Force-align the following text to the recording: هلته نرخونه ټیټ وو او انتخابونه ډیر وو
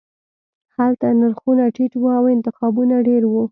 هلته 0.75 1.07
نرخونه 1.19 1.63
ټیټ 1.75 1.93
وو 1.97 2.09
او 2.19 2.25
انتخابونه 2.35 2.95
ډیر 3.07 3.23
وو 3.31 3.43